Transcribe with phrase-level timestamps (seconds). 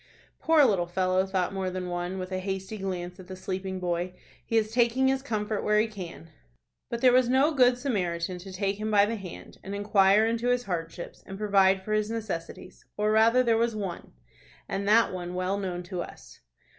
[0.39, 4.15] "Poor little fellow!" thought more than one, with a hasty glance at the sleeping boy.
[4.43, 6.31] "He is taking his comfort where he can."
[6.89, 10.47] But there was no good Samaritan to take him by the hand, and inquire into
[10.47, 14.13] his hardships, and provide for his necessities, or rather there was one,
[14.67, 16.39] and that one well known to us.